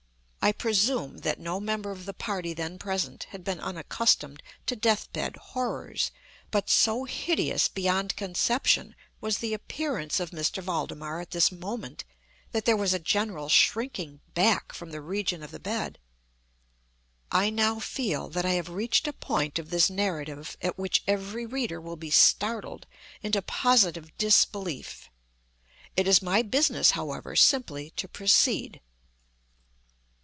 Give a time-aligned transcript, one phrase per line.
[0.43, 5.13] I presume that no member of the party then present had been unaccustomed to death
[5.13, 6.09] bed horrors;
[6.49, 10.43] but so hideous beyond conception was the appearance of M.
[10.63, 12.05] Valdemar at this moment,
[12.53, 15.99] that there was a general shrinking back from the region of the bed.
[17.31, 21.45] I now feel that I have reached a point of this narrative at which every
[21.45, 22.87] reader will be startled
[23.21, 25.07] into positive disbelief.
[25.95, 28.81] It is my business, however, simply to proceed.